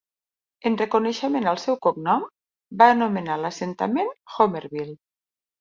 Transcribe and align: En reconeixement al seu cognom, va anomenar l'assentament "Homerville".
En 0.69 0.77
reconeixement 0.79 1.49
al 1.51 1.59
seu 1.65 1.77
cognom, 1.87 2.25
va 2.83 2.89
anomenar 2.97 3.39
l'assentament 3.45 4.11
"Homerville". 4.39 4.99